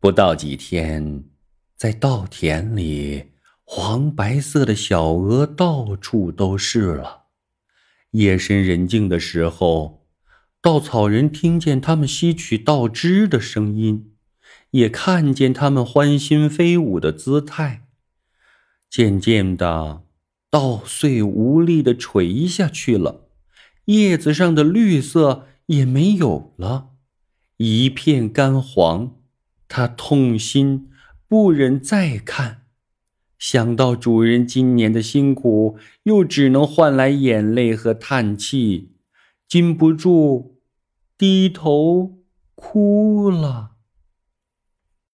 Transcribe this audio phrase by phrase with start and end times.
[0.00, 1.24] 不到几天，
[1.76, 3.32] 在稻田里，
[3.64, 7.24] 黄白色的小鹅到处都是了。
[8.12, 10.06] 夜深人静的时候，
[10.62, 14.14] 稻草人听见它们吸取稻汁的声音，
[14.70, 17.86] 也看见它们欢欣飞舞的姿态。
[18.88, 20.04] 渐渐的，
[20.48, 23.28] 稻穗无力的垂下去了，
[23.84, 26.92] 叶子上的绿色也没有了，
[27.58, 29.19] 一片干黄。
[29.72, 30.90] 他痛心，
[31.28, 32.62] 不忍再看，
[33.38, 38.96] 想到主人今年的辛苦，又只能换来眼泪和叹气，
[39.46, 40.58] 禁不住
[41.16, 42.18] 低头
[42.56, 43.69] 哭了。